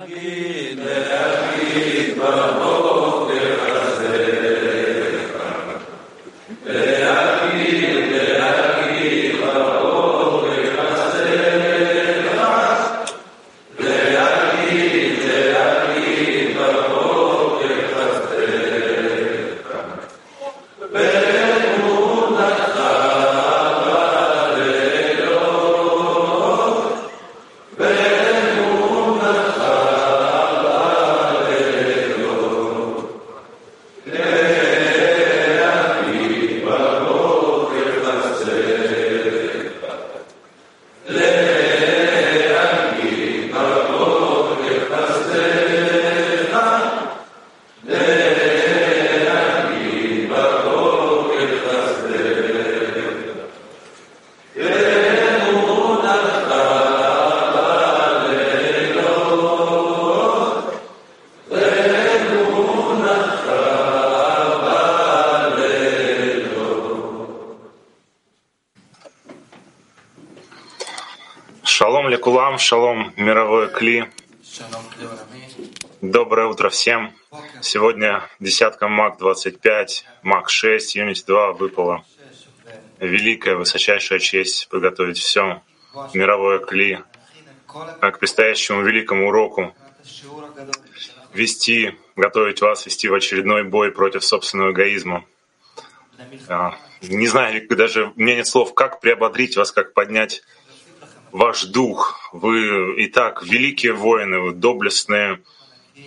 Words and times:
Gita 0.00 1.58
Viva 1.58 2.97
кли. 73.78 74.10
Доброе 76.00 76.48
утро 76.48 76.68
всем. 76.68 77.14
Сегодня 77.62 78.28
десятка 78.40 78.88
МАК 78.88 79.18
25, 79.18 80.04
МАК 80.22 80.50
6, 80.50 80.96
Юнити 80.96 81.24
2 81.24 81.52
выпала 81.52 82.04
великая, 82.98 83.54
высочайшая 83.54 84.18
честь 84.18 84.68
подготовить 84.68 85.18
все 85.18 85.62
мировое 86.12 86.58
кли 86.58 86.98
к 87.68 88.18
предстоящему 88.18 88.82
великому 88.82 89.28
уроку, 89.28 89.72
вести, 91.32 91.96
готовить 92.16 92.60
вас, 92.60 92.84
вести 92.84 93.08
в 93.08 93.14
очередной 93.14 93.62
бой 93.62 93.92
против 93.92 94.24
собственного 94.24 94.72
эгоизма. 94.72 95.24
А, 96.48 96.76
не 97.00 97.28
знаю, 97.28 97.64
даже 97.68 98.06
у 98.06 98.20
меня 98.20 98.34
нет 98.36 98.46
слов, 98.48 98.74
как 98.74 98.98
приободрить 98.98 99.56
вас, 99.56 99.70
как 99.70 99.94
поднять 99.94 100.42
ваш 101.32 101.64
дух. 101.64 102.30
Вы 102.32 103.02
и 103.02 103.06
так 103.08 103.42
великие 103.42 103.92
воины, 103.92 104.40
вы 104.40 104.52
доблестные, 104.52 105.40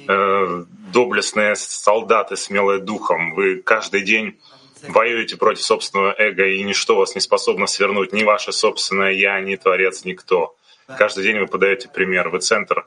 э, 0.07 0.63
доблестные 0.93 1.55
солдаты, 1.55 2.35
смелые 2.35 2.79
духом. 2.79 3.33
Вы 3.33 3.57
каждый 3.57 4.01
день 4.01 4.39
воюете 4.87 5.37
против 5.37 5.63
собственного 5.63 6.15
эго, 6.17 6.45
и 6.45 6.63
ничто 6.63 6.95
вас 6.95 7.15
не 7.15 7.21
способно 7.21 7.67
свернуть, 7.67 8.13
ни 8.13 8.23
ваше 8.23 8.51
собственное 8.51 9.11
«я», 9.11 9.39
ни 9.39 9.55
Творец, 9.55 10.05
никто. 10.05 10.55
Каждый 10.97 11.23
день 11.23 11.39
вы 11.39 11.47
подаете 11.47 11.87
пример, 11.87 12.29
вы 12.29 12.39
центр 12.39 12.85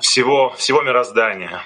всего, 0.00 0.50
всего 0.56 0.82
мироздания. 0.82 1.62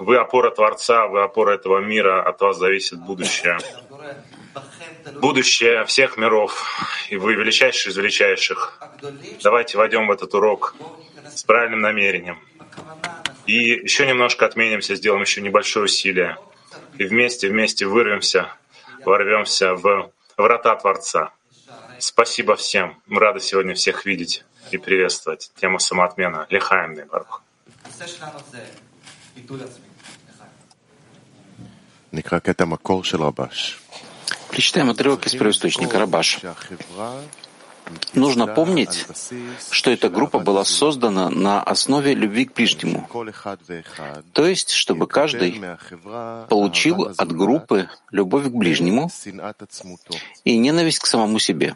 Вы 0.00 0.16
опора 0.16 0.50
Творца, 0.50 1.06
вы 1.06 1.22
опора 1.22 1.54
этого 1.54 1.78
мира, 1.78 2.22
от 2.22 2.40
вас 2.40 2.58
зависит 2.58 2.98
будущее. 2.98 3.58
Будущее 5.20 5.84
всех 5.84 6.16
миров, 6.16 6.64
и 7.10 7.16
вы 7.16 7.34
величайший 7.34 7.90
из 7.90 7.96
величайших. 7.96 8.80
Давайте 9.42 9.78
войдем 9.78 10.06
в 10.06 10.10
этот 10.10 10.34
урок 10.34 10.74
с 11.34 11.42
правильным 11.44 11.80
намерением. 11.80 12.38
И 13.46 13.54
еще 13.54 14.06
немножко 14.06 14.46
отменимся, 14.46 14.94
сделаем 14.94 15.22
еще 15.22 15.40
небольшое 15.40 15.84
усилие. 15.84 16.36
И 16.98 17.04
вместе, 17.04 17.48
вместе 17.48 17.86
вырвемся, 17.86 18.52
ворвемся 19.04 19.74
в 19.74 20.10
врата 20.36 20.74
Творца. 20.76 21.32
Спасибо 21.98 22.56
всем. 22.56 23.00
Мы 23.06 23.20
рады 23.20 23.40
сегодня 23.40 23.74
всех 23.74 24.06
видеть 24.06 24.44
и 24.70 24.78
приветствовать. 24.78 25.52
Тема 25.56 25.78
самоотмена. 25.78 26.46
Лихаем 26.50 26.96
Барух. 27.08 27.42
Прочитаем 34.54 34.88
отрывок 34.88 35.26
из 35.26 35.32
первоисточника 35.32 35.98
Рабаш. 35.98 36.38
Нужно 38.14 38.46
помнить, 38.46 39.04
что 39.68 39.90
эта 39.90 40.08
группа 40.08 40.38
была 40.38 40.64
создана 40.64 41.28
на 41.28 41.60
основе 41.60 42.14
любви 42.14 42.44
к 42.44 42.54
ближнему. 42.54 43.08
То 44.32 44.46
есть, 44.46 44.70
чтобы 44.70 45.08
каждый 45.08 45.60
получил 46.48 47.12
от 47.16 47.32
группы 47.32 47.88
любовь 48.12 48.44
к 48.44 48.52
ближнему 48.52 49.10
и 50.44 50.56
ненависть 50.56 51.00
к 51.00 51.06
самому 51.06 51.40
себе. 51.40 51.74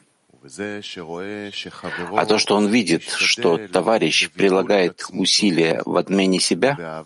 А 2.12 2.26
то, 2.26 2.38
что 2.38 2.54
он 2.54 2.68
видит, 2.68 3.02
что 3.08 3.58
товарищ 3.58 4.30
прилагает 4.30 5.04
усилия 5.10 5.82
в 5.84 5.96
отмене 5.96 6.38
себя 6.38 7.04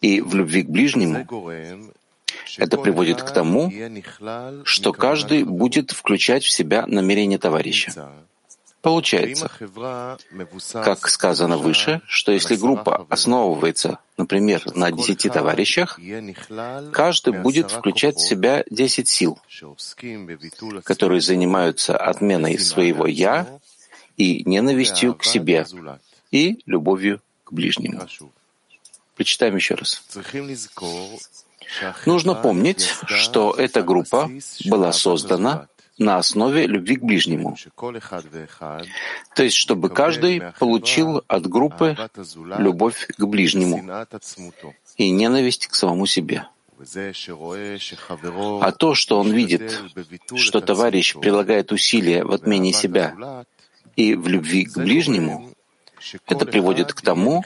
и 0.00 0.22
в 0.22 0.34
любви 0.34 0.62
к 0.62 0.70
ближнему, 0.70 1.26
это 2.56 2.78
приводит 2.78 3.22
к 3.22 3.30
тому, 3.32 3.72
что 4.64 4.92
каждый 4.92 5.44
будет 5.44 5.90
включать 5.90 6.44
в 6.44 6.50
себя 6.50 6.86
намерение 6.86 7.38
товарища. 7.38 8.12
Получается, 8.82 9.48
как 10.72 11.08
сказано 11.08 11.56
выше, 11.56 12.00
что 12.08 12.32
если 12.32 12.56
группа 12.56 13.06
основывается, 13.08 14.00
например, 14.16 14.60
на 14.74 14.90
десяти 14.90 15.28
товарищах, 15.28 16.00
каждый 16.92 17.32
будет 17.32 17.70
включать 17.70 18.16
в 18.16 18.28
себя 18.28 18.64
десять 18.68 19.08
сил, 19.08 19.38
которые 20.82 21.20
занимаются 21.20 21.96
отменой 21.96 22.58
своего 22.58 23.06
«я» 23.06 23.60
и 24.16 24.42
ненавистью 24.44 25.14
к 25.14 25.22
себе 25.24 25.64
и 26.32 26.58
любовью 26.66 27.22
к 27.44 27.52
ближнему. 27.52 28.02
Прочитаем 29.14 29.54
еще 29.54 29.74
раз. 29.74 30.02
Нужно 32.06 32.34
помнить, 32.34 32.92
что 33.06 33.52
эта 33.52 33.82
группа 33.82 34.30
была 34.64 34.92
создана 34.92 35.68
на 35.98 36.18
основе 36.18 36.66
любви 36.66 36.96
к 36.96 37.02
ближнему. 37.02 37.56
То 39.34 39.42
есть, 39.42 39.56
чтобы 39.56 39.88
каждый 39.90 40.42
получил 40.58 41.22
от 41.28 41.46
группы 41.46 41.96
любовь 42.58 43.06
к 43.06 43.24
ближнему 43.24 44.06
и 44.96 45.10
ненависть 45.10 45.66
к 45.66 45.74
самому 45.74 46.06
себе. 46.06 46.46
А 48.60 48.72
то, 48.72 48.94
что 48.94 49.20
он 49.20 49.30
видит, 49.30 49.80
что 50.34 50.60
товарищ 50.60 51.14
прилагает 51.14 51.70
усилия 51.70 52.24
в 52.24 52.32
отмене 52.32 52.72
себя 52.72 53.44
и 53.94 54.14
в 54.14 54.26
любви 54.26 54.64
к 54.64 54.76
ближнему, 54.78 55.52
это 56.26 56.46
приводит 56.46 56.92
к 56.92 57.00
тому, 57.00 57.44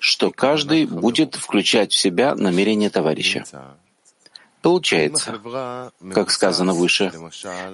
что 0.00 0.30
каждый 0.30 0.86
будет 0.86 1.34
включать 1.34 1.92
в 1.92 1.96
себя 1.96 2.34
намерение 2.34 2.90
товарища. 2.90 3.44
Получается, 4.62 5.38
как 6.12 6.30
сказано 6.30 6.72
выше, 6.72 7.12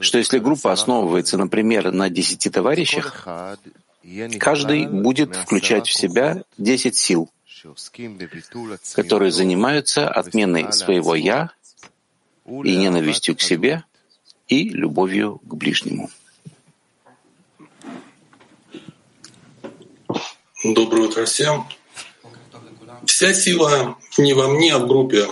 что 0.00 0.18
если 0.18 0.38
группа 0.38 0.72
основывается, 0.72 1.38
например, 1.38 1.90
на 1.90 2.10
десяти 2.10 2.50
товарищах, 2.50 3.26
каждый 4.38 4.86
будет 4.86 5.34
включать 5.36 5.88
в 5.88 5.92
себя 5.92 6.42
десять 6.58 6.96
сил, 6.96 7.30
которые 8.94 9.32
занимаются 9.32 10.08
отменой 10.08 10.72
своего 10.72 11.14
«я» 11.14 11.52
и 12.44 12.76
ненавистью 12.76 13.36
к 13.36 13.40
себе 13.40 13.84
и 14.48 14.68
любовью 14.68 15.40
к 15.44 15.54
ближнему. 15.54 16.10
Доброе 20.64 21.08
утро 21.08 21.24
всем. 21.24 21.66
Вся 23.04 23.32
сила 23.34 23.98
не 24.16 24.32
во 24.32 24.46
мне, 24.46 24.72
а 24.72 24.78
в 24.78 24.86
группе. 24.86 25.26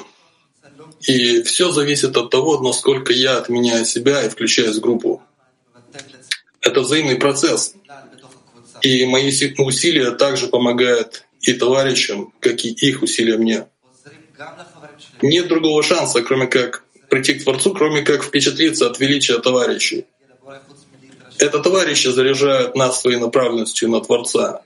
И 1.02 1.42
все 1.42 1.70
зависит 1.70 2.16
от 2.16 2.30
того, 2.30 2.60
насколько 2.60 3.12
я 3.12 3.38
отменяю 3.38 3.84
себя 3.84 4.24
и 4.24 4.28
включаюсь 4.28 4.76
в 4.76 4.80
группу. 4.80 5.22
Это 6.60 6.80
взаимный 6.80 7.14
процесс. 7.14 7.74
И 8.82 9.06
мои 9.06 9.30
усилия 9.58 10.10
также 10.10 10.48
помогают 10.48 11.24
и 11.40 11.52
товарищам, 11.52 12.32
как 12.40 12.64
и 12.64 12.70
их 12.70 13.02
усилия 13.02 13.36
мне. 13.36 13.68
Нет 15.22 15.46
другого 15.46 15.82
шанса, 15.84 16.22
кроме 16.22 16.48
как 16.48 16.84
прийти 17.08 17.34
к 17.34 17.44
Творцу, 17.44 17.72
кроме 17.72 18.02
как 18.02 18.24
впечатлиться 18.24 18.86
от 18.86 18.98
величия 18.98 19.38
товарищей. 19.38 20.06
Это 21.38 21.60
товарищи 21.60 22.08
заряжают 22.08 22.74
нас 22.74 23.00
своей 23.00 23.18
направленностью 23.18 23.88
на 23.88 24.00
Творца. 24.00 24.62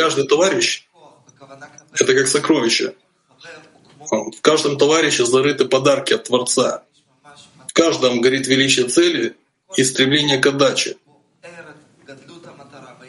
Каждый 0.00 0.26
товарищ 0.26 0.86
Это 1.92 2.14
как 2.14 2.26
сокровище. 2.26 2.94
В 4.10 4.40
каждом 4.40 4.78
товарище 4.78 5.26
зарыты 5.26 5.66
подарки 5.66 6.14
от 6.14 6.24
Творца. 6.24 6.84
В 7.68 7.72
каждом 7.74 8.22
горит 8.22 8.46
величие 8.46 8.88
цели 8.88 9.36
и 9.76 9.84
стремление 9.84 10.38
к 10.38 10.46
отдаче. 10.46 10.96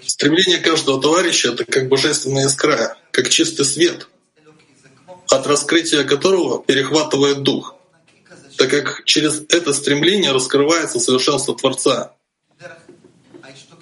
Стремление 0.05 0.57
каждого 0.57 1.01
товарища— 1.01 1.51
это 1.53 1.63
как 1.63 1.87
божественная 1.87 2.47
искра, 2.47 2.97
как 3.11 3.29
чистый 3.29 3.63
свет, 3.63 4.09
от 5.29 5.47
раскрытия 5.47 6.03
которого 6.03 6.61
перехватывает 6.61 7.41
дух, 7.41 7.75
так 8.57 8.69
как 8.69 9.05
через 9.05 9.43
это 9.47 9.71
стремление 9.71 10.33
раскрывается 10.33 10.99
совершенство 10.99 11.55
Творца. 11.55 12.13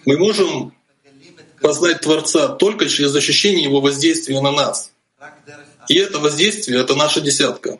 Мы 0.05 0.17
можем 0.17 0.73
познать 1.61 2.01
Творца 2.01 2.47
только 2.47 2.87
через 2.87 3.15
ощущение 3.15 3.63
Его 3.63 3.81
воздействия 3.81 4.41
на 4.41 4.51
нас. 4.51 4.91
И 5.87 5.95
это 5.95 6.19
воздействие— 6.19 6.79
это 6.81 6.95
наша 6.95 7.21
десятка. 7.21 7.79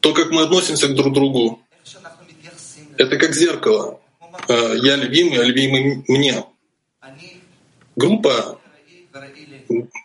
То, 0.00 0.12
как 0.12 0.30
мы 0.30 0.42
относимся 0.42 0.88
к 0.88 0.94
друг 0.94 1.14
другу, 1.14 1.62
это 2.96 3.16
как 3.16 3.34
зеркало. 3.34 4.00
Э, 4.48 4.76
я 4.76 4.96
любимый, 4.96 5.40
а 5.40 5.44
любимый 5.44 6.04
мне. 6.08 6.44
Группа, 7.96 8.58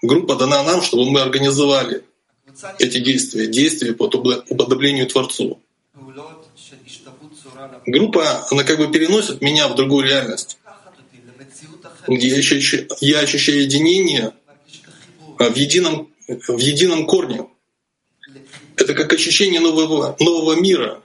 группа 0.02 0.36
дана 0.36 0.64
нам, 0.64 0.82
чтобы 0.82 1.10
мы 1.10 1.22
организовали 1.22 2.04
эти 2.80 3.00
действия, 3.00 3.48
действия 3.48 3.94
по 3.94 4.04
уподоблению 4.04 5.08
Творцу. 5.08 5.60
Группа, 7.86 8.46
она 8.52 8.64
как 8.64 8.78
бы 8.78 8.92
переносит 8.92 9.42
меня 9.42 9.68
в 9.68 9.76
другую 9.76 10.06
реальность, 10.06 10.58
ощущаю, 12.08 12.88
я 13.02 13.20
ощущаю 13.20 13.62
единение 13.62 14.34
в 15.38 15.56
едином, 15.56 16.12
в 16.28 16.58
едином 16.58 17.06
корне. 17.06 17.48
Это 18.76 18.94
как 18.94 19.12
ощущение 19.14 19.60
нового, 19.60 20.16
нового 20.20 20.54
мира. 20.54 21.02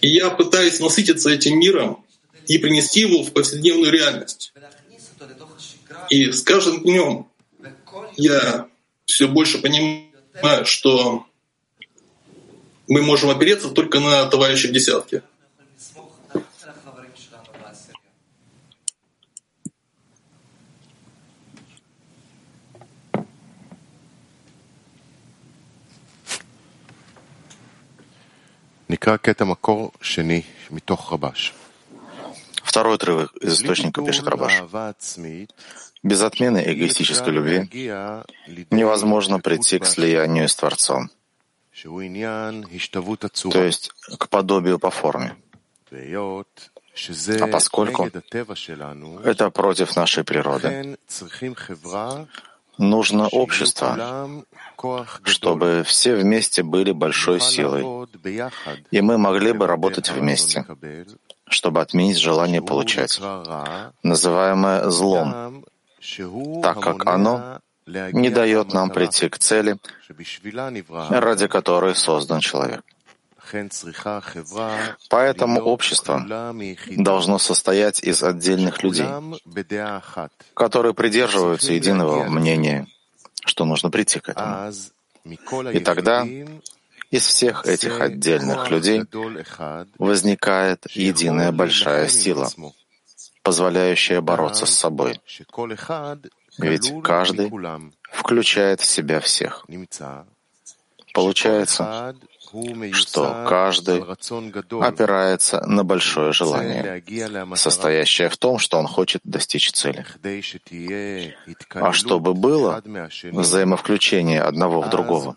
И 0.00 0.08
я 0.08 0.30
пытаюсь 0.30 0.80
насытиться 0.80 1.30
этим 1.30 1.58
миром 1.58 2.04
и 2.46 2.58
принести 2.58 3.00
его 3.00 3.22
в 3.22 3.32
повседневную 3.32 3.92
реальность. 3.92 4.52
И 6.10 6.30
с 6.32 6.42
каждым 6.42 6.82
днем 6.82 7.28
я 8.16 8.68
все 9.04 9.28
больше 9.28 9.58
понимаю, 9.58 10.64
что 10.64 11.26
мы 12.88 13.02
можем 13.02 13.30
опереться 13.30 13.68
только 13.70 14.00
на 14.00 14.26
товарища 14.26 14.68
в 14.68 14.72
десятке. 14.72 15.22
Второй 32.62 32.94
отрывок 32.94 33.32
из 33.36 33.54
источника 33.54 34.02
пишет 34.02 34.26
Рабаш. 34.28 34.62
Без 36.02 36.22
отмены 36.22 36.62
эгоистической 36.66 37.32
любви 37.32 37.68
невозможно 38.70 39.40
прийти 39.40 39.78
к 39.78 39.86
слиянию 39.86 40.48
с 40.48 40.56
Творцом, 40.56 41.10
то 43.52 43.62
есть 43.64 43.90
к 44.18 44.28
подобию 44.28 44.78
по 44.78 44.90
форме. 44.90 45.36
А 45.90 47.46
поскольку 47.46 48.10
это 49.24 49.50
против 49.50 49.96
нашей 49.96 50.24
природы, 50.24 50.98
нужно 52.82 53.28
общество, 53.28 54.44
чтобы 55.24 55.82
все 55.84 56.16
вместе 56.16 56.62
были 56.62 56.92
большой 56.92 57.40
силой, 57.40 58.08
и 58.90 59.00
мы 59.00 59.18
могли 59.18 59.52
бы 59.52 59.66
работать 59.66 60.10
вместе, 60.10 60.66
чтобы 61.48 61.80
отменить 61.80 62.18
желание 62.18 62.60
получать, 62.62 63.20
называемое 64.02 64.90
злом, 64.90 65.64
так 66.62 66.80
как 66.80 67.06
оно 67.06 67.60
не 67.86 68.30
дает 68.30 68.72
нам 68.72 68.90
прийти 68.90 69.28
к 69.28 69.38
цели, 69.38 69.76
ради 71.10 71.46
которой 71.46 71.94
создан 71.94 72.40
человек. 72.40 72.82
Поэтому 75.08 75.60
общество 75.60 76.24
должно 76.90 77.38
состоять 77.38 78.02
из 78.02 78.22
отдельных 78.22 78.82
людей, 78.82 79.06
которые 80.54 80.94
придерживаются 80.94 81.72
единого 81.72 82.24
мнения, 82.24 82.86
что 83.44 83.64
нужно 83.64 83.90
прийти 83.90 84.20
к 84.20 84.28
этому. 84.30 84.72
И 85.72 85.80
тогда 85.80 86.26
из 87.10 87.26
всех 87.26 87.66
этих 87.66 88.00
отдельных 88.00 88.70
людей 88.70 89.04
возникает 89.98 90.86
единая 90.94 91.52
большая 91.52 92.08
сила, 92.08 92.48
позволяющая 93.42 94.20
бороться 94.20 94.66
с 94.66 94.74
собой. 94.74 95.20
Ведь 96.58 96.92
каждый 97.02 97.52
включает 98.10 98.80
в 98.80 98.86
себя 98.86 99.20
всех. 99.20 99.66
Получается, 101.12 102.16
что 102.92 103.46
каждый 103.48 104.02
опирается 104.80 105.66
на 105.66 105.84
большое 105.84 106.32
желание, 106.32 107.02
состоящее 107.56 108.28
в 108.28 108.36
том, 108.36 108.58
что 108.58 108.78
он 108.78 108.86
хочет 108.86 109.20
достичь 109.24 109.72
цели. 109.72 110.04
А 111.74 111.92
чтобы 111.92 112.34
было 112.34 112.82
взаимовключение 113.32 114.42
одного 114.42 114.82
в 114.82 114.90
другого, 114.90 115.36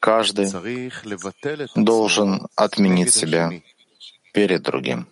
каждый 0.00 0.50
должен 1.74 2.46
отменить 2.56 3.12
себя 3.12 3.50
перед 4.32 4.62
другим. 4.62 5.06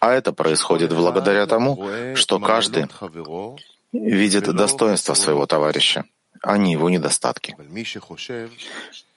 А 0.00 0.12
это 0.12 0.32
происходит 0.32 0.92
благодаря 0.92 1.46
тому, 1.46 1.88
что 2.14 2.38
каждый 2.40 2.86
видит 3.92 4.44
достоинство 4.54 5.14
своего 5.14 5.46
товарища 5.46 6.04
а 6.40 6.56
не 6.58 6.72
его 6.72 6.90
недостатки. 6.90 7.56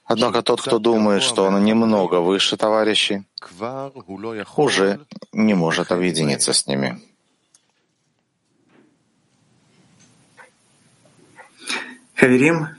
Однако 0.06 0.42
тот, 0.44 0.62
кто 0.62 0.80
думает, 0.80 1.24
что 1.24 1.46
он 1.46 1.64
немного 1.64 2.22
выше 2.22 2.58
товарищей, 2.58 3.24
уже 4.56 5.00
не 5.32 5.54
может 5.54 5.92
объединиться 5.92 6.54
с 6.54 6.68
ними. 6.68 7.02
Хаверим, 12.16 12.69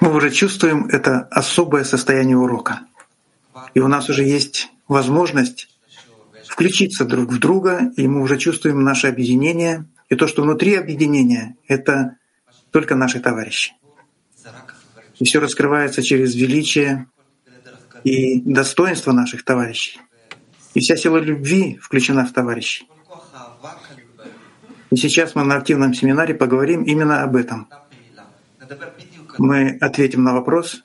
мы 0.00 0.14
уже 0.14 0.30
чувствуем 0.30 0.86
это 0.88 1.20
особое 1.30 1.84
состояние 1.84 2.36
урока. 2.36 2.80
И 3.74 3.80
у 3.80 3.88
нас 3.88 4.08
уже 4.10 4.22
есть 4.24 4.68
возможность 4.86 5.68
включиться 6.46 7.04
друг 7.04 7.30
в 7.30 7.38
друга, 7.38 7.90
и 7.96 8.06
мы 8.06 8.20
уже 8.20 8.38
чувствуем 8.38 8.84
наше 8.84 9.08
объединение. 9.08 9.86
И 10.08 10.14
то, 10.14 10.26
что 10.28 10.42
внутри 10.42 10.74
объединения— 10.74 11.56
это 11.68 12.16
только 12.74 12.96
наши 12.96 13.20
товарищи. 13.20 13.72
И 15.20 15.24
все 15.24 15.38
раскрывается 15.38 16.02
через 16.02 16.34
величие 16.34 17.06
и 18.02 18.40
достоинство 18.40 19.12
наших 19.12 19.44
товарищей. 19.44 20.00
И 20.74 20.80
вся 20.80 20.96
сила 20.96 21.18
любви 21.18 21.78
включена 21.80 22.26
в 22.26 22.32
товарищей. 22.32 22.88
И 24.90 24.96
сейчас 24.96 25.36
мы 25.36 25.44
на 25.44 25.54
активном 25.54 25.94
семинаре 25.94 26.34
поговорим 26.34 26.82
именно 26.82 27.22
об 27.22 27.36
этом. 27.36 27.68
Мы 29.38 29.78
ответим 29.80 30.24
на 30.24 30.32
вопрос, 30.34 30.82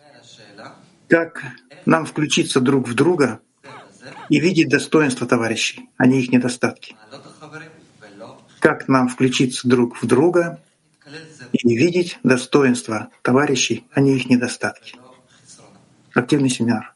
как 1.07 1.43
нам 1.87 2.05
включиться 2.05 2.59
друг 2.59 2.87
в 2.87 2.93
друга 2.93 3.39
и 4.29 4.39
видеть 4.39 4.69
достоинства 4.69 5.25
товарищей, 5.25 5.89
а 5.97 6.05
не 6.05 6.21
их 6.21 6.31
недостатки. 6.31 6.95
Как 8.59 8.87
нам 8.87 9.07
включиться 9.09 9.67
друг 9.67 9.99
в 9.99 10.05
друга 10.05 10.59
и 11.53 11.75
видеть 11.75 12.19
достоинства 12.23 13.09
товарищей, 13.21 13.85
а 13.93 14.01
не 14.01 14.15
их 14.15 14.29
недостатки. 14.29 14.95
Активный 16.13 16.49
семинар. 16.49 16.93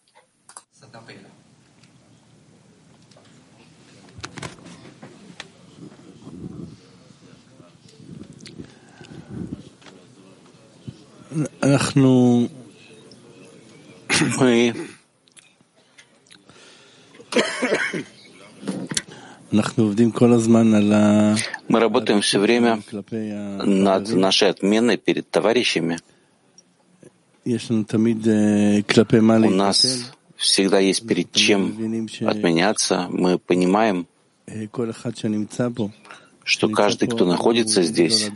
Мы 11.31 11.47
мы 21.67 21.79
работаем 21.79 22.21
все 22.21 22.39
время 22.39 22.81
над 22.91 24.09
нашей 24.09 24.49
отменой 24.49 24.97
перед 24.97 25.29
товарищами. 25.29 25.99
У 27.45 29.49
нас 29.49 30.11
всегда 30.35 30.79
есть 30.79 31.07
перед 31.07 31.31
чем 31.31 31.77
отменяться. 32.25 33.07
Мы 33.09 33.37
понимаем, 33.37 34.07
что 36.43 36.69
каждый, 36.69 37.07
кто 37.07 37.25
находится 37.25 37.83
здесь, 37.83 38.29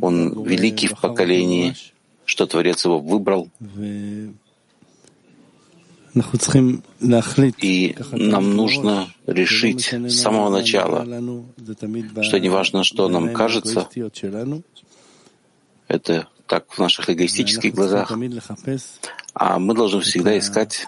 он 0.00 0.44
великий 0.44 0.88
в 0.88 1.00
поколении, 1.00 1.74
что 2.24 2.46
Творец 2.46 2.84
его 2.84 2.98
выбрал. 2.98 3.48
И 6.14 7.96
нам 8.12 8.54
нужно 8.54 9.08
решить 9.26 9.92
с 9.92 10.20
самого 10.20 10.50
начала, 10.50 11.04
что 12.22 12.38
неважно, 12.38 12.84
что 12.84 13.08
нам 13.08 13.32
кажется, 13.32 13.88
это 15.88 16.28
так 16.46 16.70
в 16.70 16.78
наших 16.78 17.08
эгоистических 17.08 17.74
глазах, 17.74 18.12
а 19.34 19.58
мы 19.58 19.74
должны 19.74 20.00
всегда 20.00 20.38
искать 20.38 20.86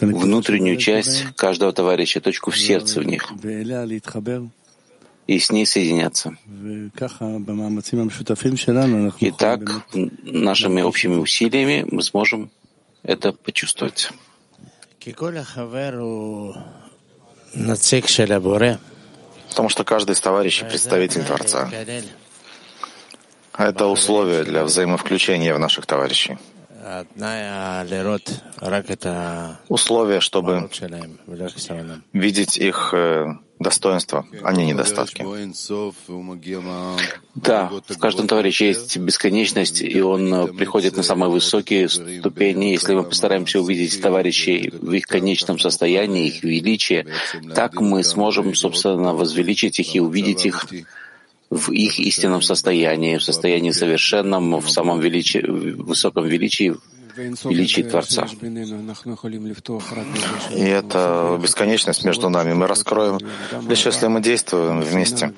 внутреннюю 0.00 0.76
часть 0.76 1.24
каждого 1.36 1.72
товарища, 1.72 2.20
точку 2.20 2.50
в 2.50 2.58
сердце 2.58 3.00
в 3.00 3.04
них, 3.04 3.32
и 5.26 5.38
с 5.38 5.50
ней 5.50 5.66
соединяться. 5.66 6.36
И 9.20 9.30
так 9.32 9.60
нашими 10.22 10.82
общими 10.82 11.16
усилиями 11.16 11.86
мы 11.90 12.02
сможем 12.02 12.50
это 13.02 13.32
почувствовать. 13.32 14.10
Потому 19.50 19.68
что 19.68 19.84
каждый 19.84 20.12
из 20.12 20.20
товарищей— 20.20 20.64
представитель 20.68 21.24
Творца. 21.24 21.70
Это 23.56 23.86
условие 23.86 24.44
для 24.44 24.64
взаимовключения 24.64 25.54
в 25.54 25.58
наших 25.58 25.86
товарищей. 25.86 26.38
Условие, 29.68 30.20
чтобы 30.20 30.68
видеть 32.12 32.58
их 32.58 32.94
э, 32.94 33.26
достоинства, 33.58 34.24
а 34.44 34.52
не 34.52 34.66
недостатки. 34.66 35.22
Да, 37.34 37.72
в 37.88 37.98
каждом 37.98 38.28
товарище 38.28 38.68
есть 38.68 38.96
бесконечность, 38.98 39.82
и 39.82 40.00
он 40.00 40.32
э, 40.32 40.46
приходит 40.52 40.96
на 40.96 41.02
самые 41.02 41.30
высокие 41.30 41.88
ступени. 41.88 42.66
Если 42.66 42.94
мы 42.94 43.02
постараемся 43.02 43.60
увидеть 43.60 44.00
товарищей 44.00 44.70
в 44.70 44.92
их 44.92 45.06
конечном 45.06 45.58
состоянии, 45.58 46.28
их 46.28 46.44
величие, 46.44 47.06
так 47.54 47.80
мы 47.80 48.04
сможем, 48.04 48.54
собственно, 48.54 49.12
возвеличить 49.12 49.80
их 49.80 49.96
и 49.96 50.00
увидеть 50.00 50.46
их 50.46 50.66
в 51.50 51.70
их 51.70 51.98
истинном 51.98 52.42
состоянии, 52.42 53.18
в 53.18 53.22
состоянии 53.22 53.70
совершенном, 53.70 54.60
в 54.60 54.70
самом 54.70 55.00
величии, 55.00 55.44
высоком 55.46 56.26
величии, 56.26 56.74
величии 57.44 57.82
Творца. 57.82 58.26
И 60.50 60.64
это 60.64 61.38
бесконечность 61.42 62.04
между 62.04 62.28
нами 62.28 62.52
мы 62.52 62.66
раскроем 62.66 63.18
лишь 63.68 63.86
если 63.86 64.06
мы 64.08 64.20
действуем 64.20 64.80
вместе. 64.80 65.32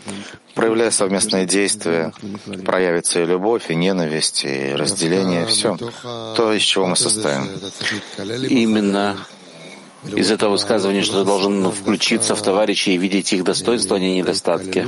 Проявляя 0.54 0.90
совместные 0.90 1.46
действия, 1.46 2.12
проявится 2.64 3.22
и 3.22 3.26
любовь, 3.26 3.70
и 3.70 3.76
ненависть, 3.76 4.44
и 4.44 4.72
разделение, 4.72 5.46
все 5.46 5.76
то, 6.36 6.52
из 6.52 6.62
чего 6.62 6.86
мы 6.86 6.96
состоим. 6.96 7.48
Именно 8.48 9.18
из 10.04 10.30
этого 10.30 10.52
высказывания, 10.52 11.02
что 11.02 11.20
ты 11.20 11.26
должен 11.26 11.70
включиться 11.70 12.34
в 12.34 12.42
товарищей 12.42 12.94
и 12.94 12.98
видеть 12.98 13.32
их 13.32 13.44
достоинства, 13.44 13.96
а 13.96 14.00
не 14.00 14.16
недостатки 14.16 14.86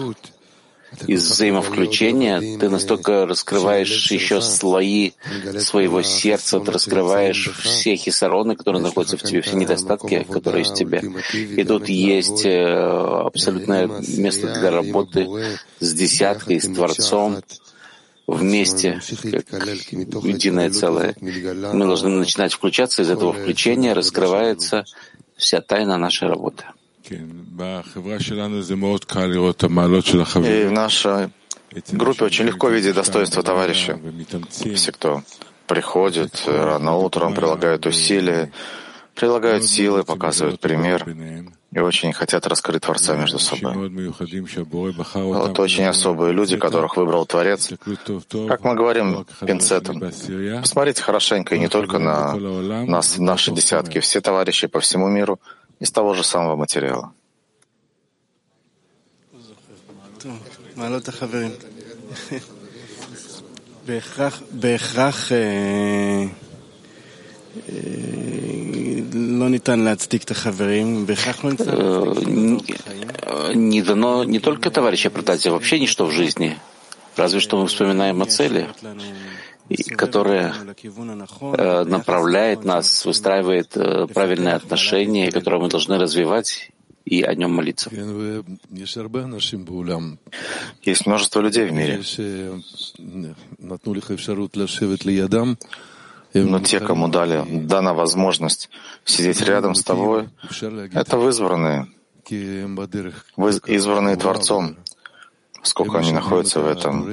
из 1.06 1.30
взаимовключения 1.30 2.58
ты 2.58 2.68
настолько 2.68 3.26
раскрываешь 3.26 4.10
еще 4.10 4.40
слои 4.40 5.12
своего 5.58 6.02
сердца, 6.02 6.60
ты 6.60 6.72
раскрываешь 6.72 7.50
все 7.62 7.96
хисароны, 7.96 8.56
которые 8.56 8.82
находятся 8.82 9.16
в 9.16 9.22
тебе, 9.22 9.40
все 9.40 9.56
недостатки, 9.56 10.26
которые 10.30 10.60
есть 10.60 10.72
в 10.72 10.78
тебе. 10.78 11.02
И 11.32 11.64
тут 11.64 11.88
есть 11.88 12.44
э, 12.44 12.64
абсолютное 12.64 13.88
место 14.16 14.52
для 14.52 14.70
работы 14.70 15.28
с 15.78 15.94
десяткой, 15.94 16.60
с 16.60 16.66
Творцом, 16.66 17.38
вместе, 18.26 19.00
как 19.50 19.64
единое 20.22 20.70
целое. 20.70 21.14
Мы 21.20 21.84
должны 21.84 22.10
начинать 22.10 22.52
включаться, 22.52 23.02
из 23.02 23.10
этого 23.10 23.32
включения 23.32 23.92
раскрывается 23.92 24.84
вся 25.36 25.60
тайна 25.60 25.96
нашей 25.96 26.28
работы. 26.28 26.64
И 30.46 30.66
в 30.66 30.72
нашей 30.72 31.30
группе 31.92 32.24
очень 32.24 32.46
легко 32.46 32.68
видеть 32.68 32.94
достоинство 32.94 33.42
товарища. 33.42 33.98
Все, 34.50 34.92
кто 34.92 35.22
приходит 35.66 36.42
рано 36.46 36.96
утром, 36.96 37.34
прилагают 37.34 37.86
усилия, 37.86 38.52
прилагают 39.14 39.64
силы, 39.64 40.04
показывают 40.04 40.60
пример 40.60 41.06
и 41.72 41.78
очень 41.78 42.12
хотят 42.12 42.48
раскрыть 42.48 42.82
Творца 42.82 43.14
между 43.16 43.38
собой. 43.38 43.88
Вот 45.14 45.58
очень 45.60 45.84
особые 45.84 46.32
люди, 46.32 46.56
которых 46.56 46.96
выбрал 46.96 47.26
Творец. 47.26 47.70
Как 48.48 48.64
мы 48.64 48.74
говорим 48.74 49.24
пинцетом, 49.46 50.00
посмотрите 50.00 51.02
хорошенько, 51.02 51.54
и 51.54 51.60
не 51.60 51.68
только 51.68 51.98
на 51.98 52.34
нас, 52.86 53.18
наши 53.18 53.52
десятки, 53.52 54.00
все 54.00 54.20
товарищи 54.20 54.66
по 54.66 54.80
всему 54.80 55.08
миру— 55.08 55.38
из 55.80 55.90
того 55.90 56.14
же 56.14 56.22
самого 56.22 56.56
материала. 56.56 57.12
Не 73.54 73.82
дано 73.82 74.24
не 74.24 74.38
только 74.38 74.70
товарища 74.70 75.08
оправдать, 75.08 75.46
а 75.46 75.52
вообще 75.52 75.80
ничто 75.80 76.06
в 76.06 76.12
жизни. 76.12 76.58
Разве 77.16 77.40
что 77.40 77.60
мы 77.60 77.66
вспоминаем 77.66 78.22
о 78.22 78.26
цели 78.26 78.68
которая 79.96 80.54
э, 80.54 81.84
направляет 81.84 82.64
нас, 82.64 83.04
выстраивает 83.04 83.76
э, 83.76 84.06
правильные 84.06 84.54
отношения, 84.54 85.30
которые 85.30 85.62
мы 85.62 85.68
должны 85.68 85.98
развивать 85.98 86.70
и 87.04 87.22
о 87.22 87.34
нем 87.34 87.54
молиться. 87.54 87.90
Есть 90.82 91.06
множество 91.06 91.40
людей 91.40 91.66
в 91.66 91.72
мире. 91.72 92.02
Но 96.32 96.60
те, 96.60 96.78
кому 96.78 97.08
дали, 97.08 97.44
дана 97.66 97.92
возможность 97.92 98.70
сидеть 99.04 99.40
рядом 99.42 99.74
с 99.74 99.82
тобой, 99.82 100.28
это 100.94 101.16
вызванные, 101.18 101.88
избранные 103.66 104.16
Творцом, 104.16 104.76
сколько 105.62 105.98
они 105.98 106.12
находятся 106.12 106.60
в 106.60 106.68
этом 106.68 107.10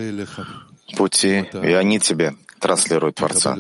пути, 0.96 1.46
и 1.54 1.72
они 1.74 2.00
тебе 2.00 2.36
транслируют 2.60 3.16
Творца, 3.16 3.58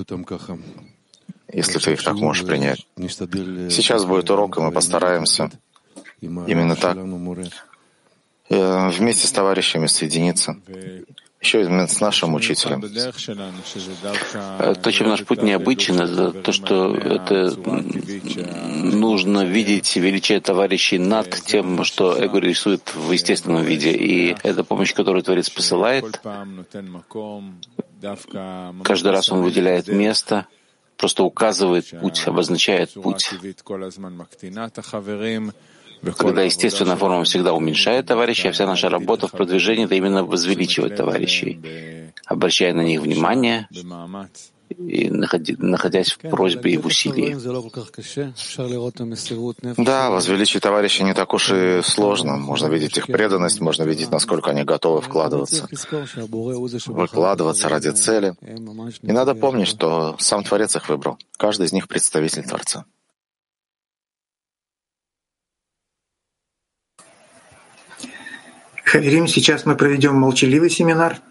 если 1.51 1.79
ты 1.79 1.93
их 1.93 2.03
так 2.03 2.15
можешь 2.15 2.45
принять. 2.45 2.85
Сейчас 2.97 4.05
будет 4.05 4.29
урок, 4.29 4.57
и 4.57 4.61
мы 4.61 4.71
постараемся 4.71 5.49
именно 6.21 6.75
так 6.75 6.97
э, 8.49 8.89
вместе 8.89 9.27
с 9.27 9.31
товарищами 9.31 9.87
соединиться 9.87 10.57
еще 11.41 11.63
именно 11.63 11.87
с 11.87 12.01
нашим 12.01 12.33
учителем. 12.33 12.83
Э, 14.33 14.73
то, 14.75 14.91
чем 14.91 15.09
наш 15.09 15.23
путь 15.23 15.43
необычен, 15.43 15.99
это 15.99 16.31
то, 16.31 16.51
что 16.51 16.95
это 16.95 17.55
нужно 17.55 19.45
видеть 19.45 19.95
величие 19.95 20.39
товарищей 20.39 20.97
над 20.97 21.29
тем, 21.45 21.83
что 21.83 22.15
эго 22.17 22.39
рисует 22.39 22.93
в 22.95 23.11
естественном 23.11 23.63
виде. 23.63 23.91
И 23.91 24.35
это 24.43 24.63
помощь, 24.63 24.93
которую 24.93 25.23
Творец 25.23 25.49
посылает, 25.49 26.19
каждый 28.83 29.11
раз 29.11 29.31
он 29.31 29.41
выделяет 29.41 29.87
место, 29.87 30.47
просто 30.97 31.23
указывает 31.23 31.89
путь, 31.99 32.27
обозначает 32.27 32.93
путь. 32.93 33.29
Когда 36.17 36.43
естественная 36.43 36.95
форма 36.95 37.23
всегда 37.23 37.53
уменьшает 37.53 38.05
товарищей, 38.05 38.49
а 38.49 38.51
вся 38.51 38.67
наша 38.67 38.89
работа 38.89 39.27
в 39.27 39.31
продвижении— 39.31 39.85
это 39.85 39.95
именно 39.95 40.23
возвеличивать 40.23 40.95
товарищей, 40.95 41.59
обращая 42.25 42.73
на 42.73 42.81
них 42.81 43.01
внимание 43.01 43.67
и 44.69 45.09
находясь 45.09 46.11
в 46.11 46.19
просьбе 46.29 46.73
и 46.73 46.77
в 46.77 46.85
усилии. 46.85 47.35
Да, 49.77 50.09
возвеличить 50.09 50.63
товарищей 50.63 51.03
не 51.03 51.13
так 51.13 51.33
уж 51.33 51.51
и 51.51 51.81
сложно. 51.83 52.37
Можно 52.37 52.67
видеть 52.67 52.97
их 52.97 53.07
преданность, 53.07 53.61
можно 53.61 53.83
видеть, 53.83 54.11
насколько 54.11 54.51
они 54.51 54.63
готовы 54.63 55.01
вкладываться, 55.01 55.67
выкладываться 56.87 57.69
ради 57.69 57.89
цели. 57.89 58.35
И 59.01 59.11
надо 59.11 59.35
помнить, 59.35 59.67
что 59.67 60.15
сам 60.19 60.43
Творец 60.43 60.75
их 60.75 60.89
выбрал. 60.89 61.17
Каждый 61.37 61.67
из 61.67 61.73
них 61.73 61.87
представитель 61.87 62.43
Творца. 62.43 62.85
Хаверим, 68.83 69.27
сейчас 69.27 69.65
мы 69.65 69.75
проведем 69.75 70.15
молчаливый 70.15 70.69
семинар 70.69 71.21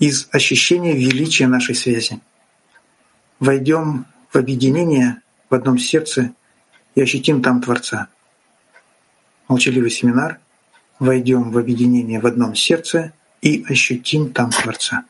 из 0.00 0.28
ощущения 0.32 0.94
величия 0.94 1.46
нашей 1.46 1.76
связи. 1.76 2.20
Войдем 3.38 4.06
в 4.32 4.36
объединение 4.36 5.20
в 5.48 5.54
одном 5.54 5.78
сердце 5.78 6.32
и 6.94 7.02
ощутим 7.02 7.42
там 7.42 7.62
Творца. 7.62 8.08
Молчаливый 9.46 9.90
семинар. 9.90 10.40
Войдем 10.98 11.50
в 11.50 11.58
объединение 11.58 12.20
в 12.20 12.26
одном 12.26 12.54
сердце 12.54 13.12
и 13.40 13.64
ощутим 13.68 14.32
там 14.32 14.50
Творца. 14.50 15.04